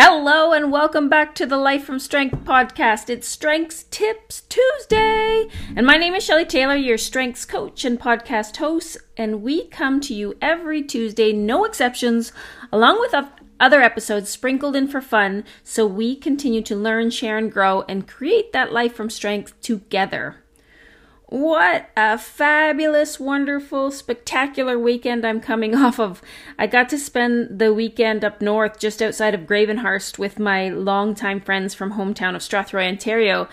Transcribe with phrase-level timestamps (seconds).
[0.00, 3.10] Hello and welcome back to the Life from Strength podcast.
[3.10, 5.48] It's Strengths Tips Tuesday.
[5.74, 8.96] And my name is Shelly Taylor, your strengths coach and podcast host.
[9.16, 12.30] And we come to you every Tuesday, no exceptions,
[12.70, 13.12] along with
[13.58, 18.06] other episodes sprinkled in for fun, so we continue to learn, share, and grow and
[18.06, 20.44] create that life from strength together.
[21.30, 26.22] What a fabulous, wonderful, spectacular weekend I'm coming off of.
[26.58, 31.42] I got to spend the weekend up north just outside of Gravenhurst with my longtime
[31.42, 33.46] friends from hometown of Strathroy, Ontario,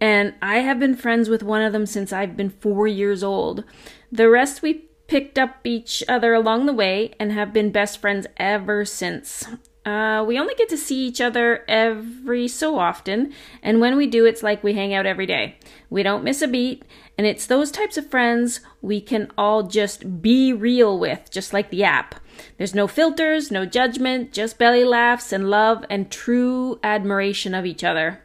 [0.00, 3.62] and I have been friends with one of them since I've been four years old.
[4.10, 8.26] The rest we picked up each other along the way and have been best friends
[8.38, 9.46] ever since.
[9.84, 14.26] Uh, we only get to see each other every so often, and when we do,
[14.26, 15.56] it's like we hang out every day.
[15.88, 16.84] We don't miss a beat,
[17.20, 21.68] and it's those types of friends we can all just be real with, just like
[21.68, 22.14] the app.
[22.56, 27.84] There's no filters, no judgment, just belly laughs and love and true admiration of each
[27.84, 28.22] other.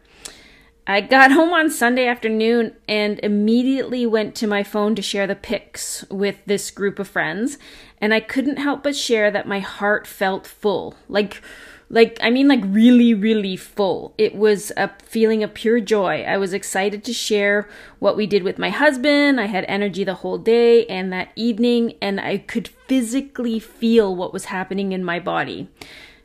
[0.88, 5.36] I got home on Sunday afternoon and immediately went to my phone to share the
[5.36, 7.58] pics with this group of friends,
[8.00, 10.95] and I couldn't help but share that my heart felt full.
[11.09, 11.42] Like
[11.89, 14.14] like I mean like really really full.
[14.17, 16.23] It was a feeling of pure joy.
[16.23, 17.67] I was excited to share
[18.00, 19.39] what we did with my husband.
[19.39, 24.33] I had energy the whole day and that evening and I could physically feel what
[24.33, 25.69] was happening in my body.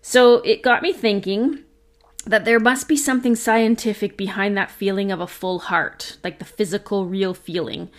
[0.02, 1.64] So it got me thinking
[2.26, 6.44] that there must be something scientific behind that feeling of a full heart, like the
[6.44, 7.90] physical, real feeling.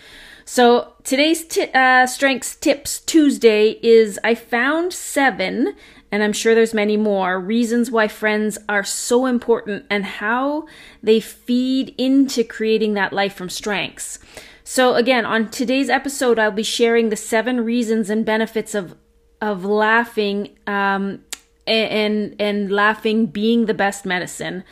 [0.44, 5.74] So today's t- uh, Strengths Tips Tuesday is I found seven,
[6.12, 10.66] and I'm sure there's many more, reasons why friends are so important and how
[11.02, 14.18] they feed into creating that life from strengths.
[14.62, 18.94] So again, on today's episode, I'll be sharing the seven reasons and benefits of
[19.40, 21.24] of laughing um,
[21.66, 24.64] and and laughing being the best medicine.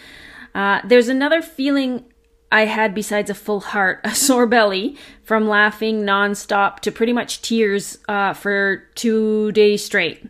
[0.55, 2.05] Uh, there's another feeling
[2.53, 7.41] I had besides a full heart, a sore belly from laughing nonstop to pretty much
[7.41, 10.23] tears uh, for two days straight.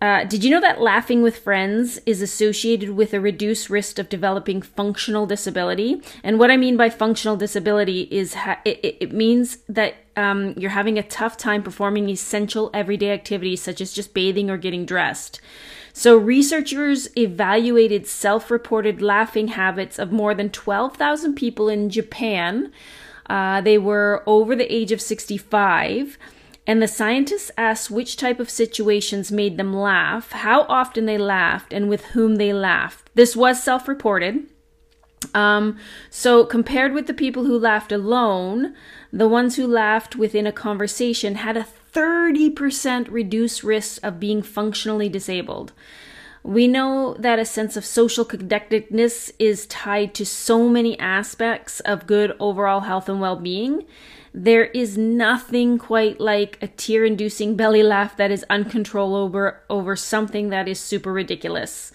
[0.00, 4.08] Uh, did you know that laughing with friends is associated with a reduced risk of
[4.08, 6.00] developing functional disability?
[6.22, 10.70] And what I mean by functional disability is ha- it, it, means that um, you're
[10.70, 15.40] having a tough time performing essential everyday activities such as just bathing or getting dressed.
[15.92, 22.70] So, researchers evaluated self reported laughing habits of more than 12,000 people in Japan.
[23.26, 26.16] Uh, they were over the age of 65
[26.68, 31.72] and the scientists asked which type of situations made them laugh, how often they laughed,
[31.72, 33.08] and with whom they laughed.
[33.14, 34.44] This was self reported.
[35.34, 35.78] Um,
[36.10, 38.74] so, compared with the people who laughed alone,
[39.10, 45.08] the ones who laughed within a conversation had a 30% reduced risk of being functionally
[45.08, 45.72] disabled.
[46.48, 52.06] We know that a sense of social connectedness is tied to so many aspects of
[52.06, 53.84] good overall health and well being
[54.32, 60.50] there is nothing quite like a tear inducing belly laugh that is uncontrollable over, something
[60.50, 61.92] that is super ridiculous.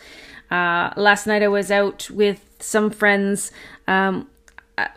[0.51, 3.51] Uh, last night I was out with some friends.
[3.87, 4.27] Um,
[4.77, 4.89] I,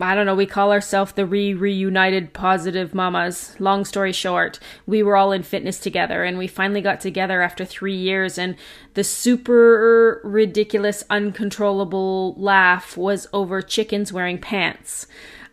[0.00, 3.56] I don't know, we call ourselves the re reunited positive mamas.
[3.58, 7.64] Long story short, we were all in fitness together and we finally got together after
[7.64, 8.38] three years.
[8.38, 8.56] And
[8.94, 15.06] the super ridiculous, uncontrollable laugh was over chickens wearing pants.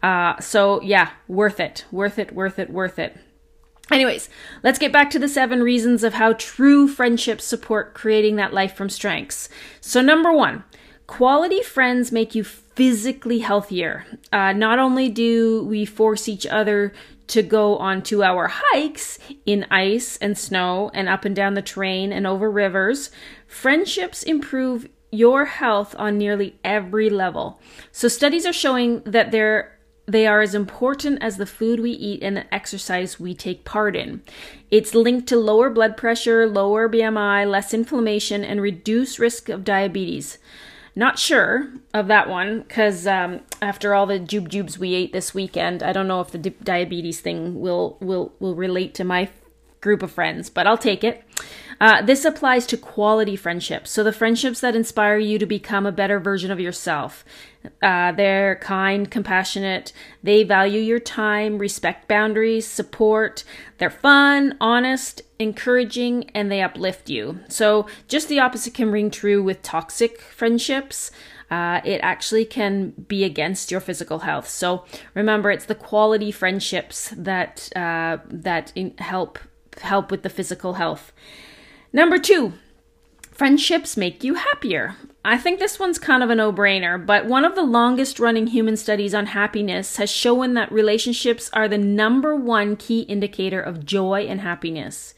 [0.03, 3.17] Uh, so yeah, worth it, worth it, worth it, worth it.
[3.91, 4.29] Anyways,
[4.63, 8.75] let's get back to the seven reasons of how true friendships support creating that life
[8.75, 9.47] from strengths.
[9.79, 10.63] So, number one,
[11.07, 14.05] quality friends make you physically healthier.
[14.31, 16.93] Uh, not only do we force each other
[17.27, 21.61] to go on two hour hikes in ice and snow and up and down the
[21.61, 23.09] terrain and over rivers,
[23.47, 27.59] friendships improve your health on nearly every level.
[27.91, 32.37] So, studies are showing that they are as important as the food we eat and
[32.37, 34.21] the exercise we take part in.
[34.69, 40.37] It's linked to lower blood pressure, lower BMI, less inflammation, and reduced risk of diabetes.
[40.97, 45.33] Not sure of that one because um, after all the jube jubes we ate this
[45.33, 49.29] weekend, I don't know if the di- diabetes thing will will will relate to my
[49.81, 51.23] group of friends, but I'll take it.
[51.79, 53.91] Uh, this applies to quality friendships.
[53.91, 57.25] So, the friendships that inspire you to become a better version of yourself.
[57.81, 59.91] Uh, they're kind, compassionate,
[60.23, 63.43] they value your time, respect boundaries, support.
[63.77, 67.39] They're fun, honest, encouraging, and they uplift you.
[67.47, 71.11] So, just the opposite can ring true with toxic friendships.
[71.51, 74.49] Uh, it actually can be against your physical health.
[74.49, 74.83] So
[75.13, 79.37] remember, it's the quality friendships that uh, that help
[79.79, 81.13] help with the physical health.
[81.93, 82.53] Number two,
[83.35, 84.95] Friendships make you happier.
[85.27, 88.45] I think this one's kind of a no brainer, but one of the longest running
[88.45, 93.87] human studies on happiness has shown that relationships are the number one key indicator of
[93.87, 95.15] joy and happiness.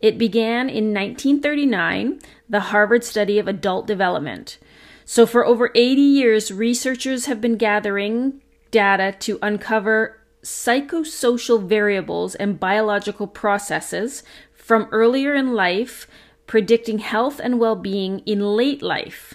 [0.00, 4.58] It began in 1939, the Harvard study of adult development.
[5.04, 8.42] So, for over 80 years, researchers have been gathering
[8.72, 16.08] data to uncover psychosocial variables and biological processes from earlier in life
[16.46, 19.34] predicting health and well being in late life.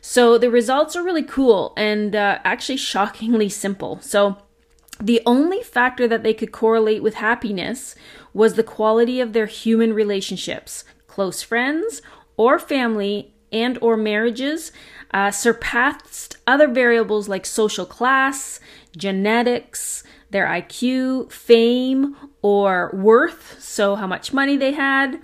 [0.00, 4.00] So the results are really cool and uh, actually shockingly simple.
[4.00, 4.38] So
[5.00, 7.94] the only factor that they could correlate with happiness
[8.32, 12.02] was the quality of their human relationships, close friends
[12.36, 14.72] or family and or marriages
[15.12, 18.60] uh, surpassed other variables like social class,
[18.96, 25.20] genetics, their IQ, fame, or worth, so how much money they had.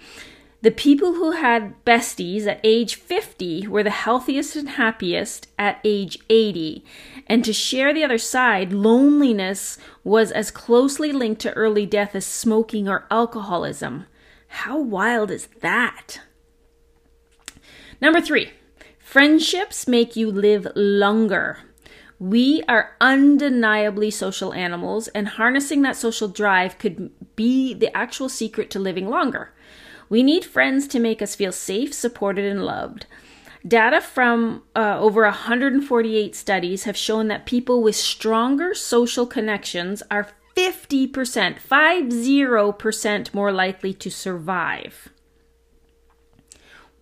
[0.67, 6.19] The people who had besties at age 50 were the healthiest and happiest at age
[6.29, 6.85] 80.
[7.29, 12.27] And to share the other side, loneliness was as closely linked to early death as
[12.27, 14.07] smoking or alcoholism.
[14.49, 16.19] How wild is that?
[18.01, 18.51] Number three,
[18.99, 21.59] friendships make you live longer.
[22.19, 28.71] We are undeniably social animals, and harnessing that social drive could be the actual secret
[28.71, 29.53] to living longer.
[30.09, 33.07] We need friends to make us feel safe, supported, and loved.
[33.67, 40.29] Data from uh, over 148 studies have shown that people with stronger social connections are
[40.57, 45.09] 50%, 50% more likely to survive.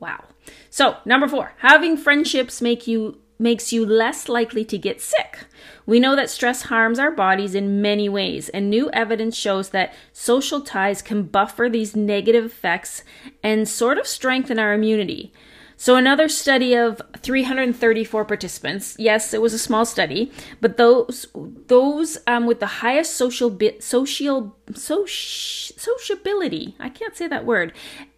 [0.00, 0.24] Wow.
[0.70, 5.46] So, number 4, having friendships make you makes you less likely to get sick.
[5.86, 9.92] We know that stress harms our bodies in many ways, and new evidence shows that
[10.12, 13.02] social ties can buffer these negative effects
[13.42, 15.32] and sort of strengthen our immunity.
[15.76, 18.96] So, another study of 334 participants.
[18.98, 20.30] Yes, it was a small study,
[20.60, 21.26] but those
[21.66, 26.76] those um, with the highest social bit, social soci, sociability.
[26.78, 27.72] I can't say that word.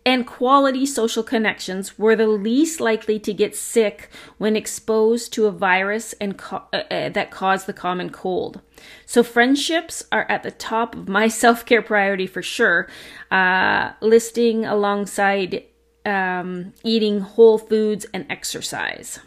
[0.04, 5.50] And quality social connections were the least likely to get sick when exposed to a
[5.50, 8.60] virus and co- uh, uh, that caused the common cold.
[9.04, 12.88] So friendships are at the top of my self care priority for sure,
[13.32, 15.64] uh, listing alongside
[16.06, 19.18] um, eating whole foods and exercise.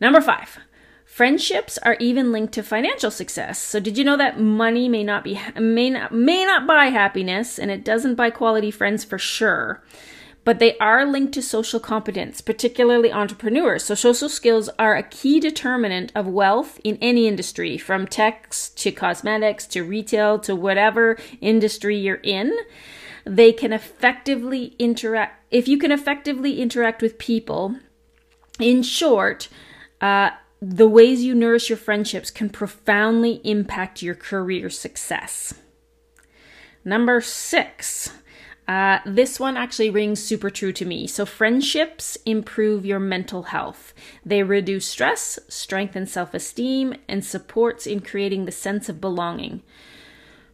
[0.00, 0.58] Number five,
[1.04, 3.58] friendships are even linked to financial success.
[3.58, 7.58] So did you know that money may not be may not may not buy happiness
[7.58, 9.84] and it doesn't buy quality friends for sure.
[10.42, 13.84] But they are linked to social competence, particularly entrepreneurs.
[13.84, 18.90] So, social skills are a key determinant of wealth in any industry, from techs to
[18.90, 22.56] cosmetics to retail to whatever industry you're in
[23.24, 27.76] they can effectively interact if you can effectively interact with people
[28.58, 29.48] in short
[30.00, 30.30] uh,
[30.60, 35.54] the ways you nourish your friendships can profoundly impact your career success
[36.84, 38.12] number six
[38.70, 41.04] uh, this one actually rings super true to me.
[41.08, 43.92] So, friendships improve your mental health.
[44.24, 49.64] They reduce stress, strengthen self esteem, and supports in creating the sense of belonging.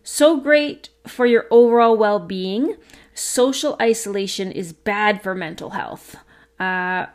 [0.08, 2.76] So great for your overall well being.
[3.12, 6.14] Social isolation is bad for mental health.
[6.60, 7.06] Uh,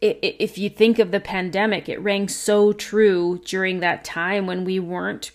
[0.00, 4.80] if you think of the pandemic, it rang so true during that time when we
[4.80, 5.32] weren't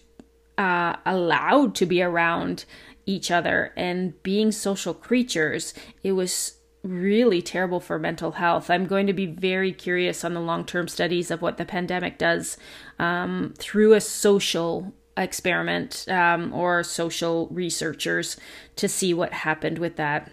[0.57, 2.65] uh, allowed to be around
[3.05, 5.75] each other and being social creatures.
[6.01, 8.71] It was really terrible for mental health.
[8.71, 12.17] I'm going to be very curious on the long term studies of what the pandemic
[12.17, 12.57] does
[12.97, 18.37] um, through a social experiment um, or social researchers
[18.75, 20.31] to see what happened with that.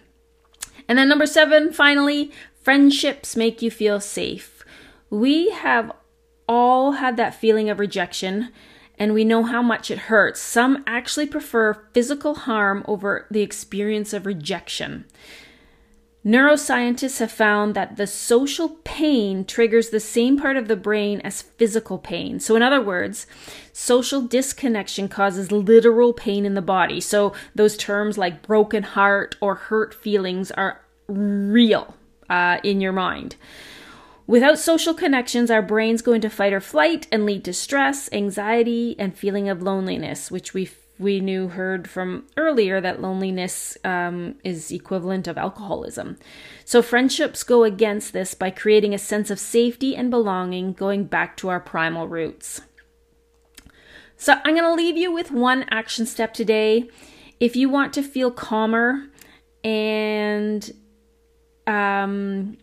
[0.89, 4.65] And then, number seven, finally, friendships make you feel safe.
[5.11, 5.93] We have
[6.49, 8.51] all had that feeling of rejection
[8.99, 10.41] and we know how much it hurts.
[10.41, 15.07] Some actually prefer physical harm over the experience of rejection.
[16.25, 21.43] Neuroscientists have found that the social pain triggers the same part of the brain as
[21.43, 22.39] physical pain.
[22.39, 23.27] So, in other words,
[23.73, 27.01] social disconnection causes literal pain in the body.
[27.01, 31.97] So, those terms like broken heart or hurt feelings are real
[32.31, 33.35] uh, in your mind.
[34.29, 38.95] Without social connections, our brains go into fight or flight and lead to stress, anxiety,
[38.97, 40.65] and feeling of loneliness, which we
[41.03, 46.19] we knew heard from earlier that loneliness um, is equivalent of alcoholism.
[46.65, 51.37] So friendships go against this by creating a sense of safety and belonging, going back
[51.39, 52.63] to our primal roots.
[54.17, 56.89] So I'm going to leave you with one action step today.
[57.41, 59.09] If you want to feel calmer
[59.65, 60.71] and
[61.67, 62.57] um,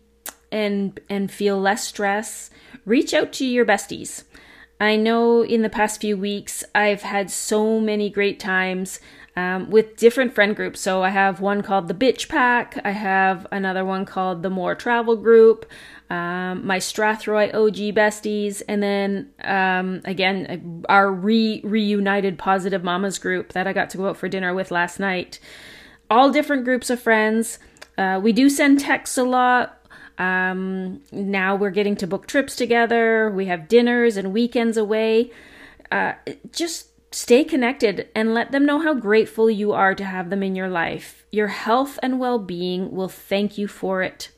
[0.50, 2.50] and and feel less stress,
[2.86, 4.24] reach out to your besties.
[4.80, 8.98] I know in the past few weeks I've had so many great times
[9.36, 10.80] um, with different friend groups.
[10.80, 14.74] So I have one called the Bitch Pack, I have another one called the More
[14.74, 15.70] Travel Group,
[16.08, 23.52] um, my Strathroy OG besties, and then um, again our re reunited Positive Mamas group
[23.52, 25.38] that I got to go out for dinner with last night.
[26.10, 27.58] All different groups of friends.
[27.96, 29.79] Uh, we do send texts a lot.
[30.20, 33.30] Um, now we're getting to book trips together.
[33.30, 35.30] We have dinners and weekends away.
[35.90, 36.12] Uh,
[36.52, 40.54] just stay connected and let them know how grateful you are to have them in
[40.54, 41.24] your life.
[41.32, 44.30] Your health and well being will thank you for it.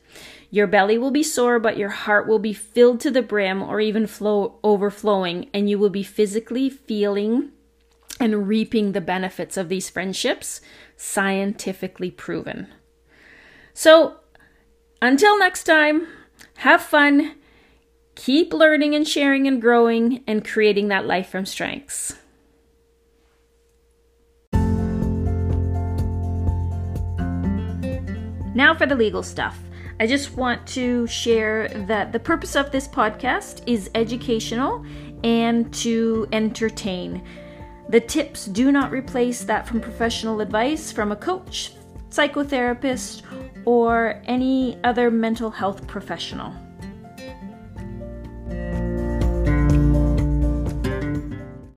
[0.49, 3.81] Your belly will be sore, but your heart will be filled to the brim or
[3.81, 7.51] even flow overflowing, and you will be physically feeling
[8.21, 10.61] and reaping the benefits of these friendships,
[10.95, 12.67] scientifically proven.
[13.73, 14.19] So,
[15.03, 16.07] until next time,
[16.59, 17.35] have fun,
[18.15, 22.13] keep learning and sharing and growing, and creating that life from strengths.
[28.55, 29.59] Now for the legal stuff.
[29.99, 34.85] I just want to share that the purpose of this podcast is educational
[35.25, 37.27] and to entertain.
[37.89, 41.73] The tips do not replace that from professional advice from a coach,
[42.13, 43.23] psychotherapist,
[43.65, 46.53] or any other mental health professional.